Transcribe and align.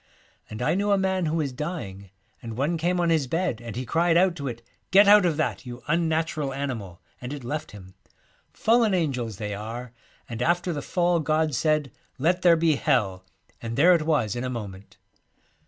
And 0.49 0.63
I 0.63 0.73
knew 0.73 0.89
a 0.89 0.97
man 0.97 1.27
who 1.27 1.35
was 1.35 1.51
dying, 1.53 2.09
and 2.41 2.57
one 2.57 2.75
came 2.75 2.99
on 2.99 3.11
his 3.11 3.27
bed, 3.27 3.61
and 3.61 3.75
he 3.75 3.85
cried 3.85 4.17
out 4.17 4.35
to 4.37 4.47
it, 4.47 4.63
"Get 4.89 5.07
out 5.07 5.27
of 5.27 5.37
that, 5.37 5.63
you 5.63 5.83
unnatural 5.87 6.53
animal!" 6.53 7.01
and 7.21 7.31
it 7.31 7.43
left 7.43 7.69
him. 7.69 7.93
Fallen 8.51 8.95
angels 8.95 9.37
they 9.37 9.53
are, 9.53 9.93
and 10.27 10.41
after 10.41 10.73
the 10.73 10.81
fall 10.81 11.19
God 11.19 11.53
said," 11.53 11.91
Let 12.17 12.41
there 12.41 12.57
be 12.57 12.77
Hell," 12.77 13.25
and 13.61 13.75
there 13.77 13.93
it 13.93 14.01
was 14.07 14.35
in 14.35 14.43
a 14.43 14.49
moment.' 14.49 14.97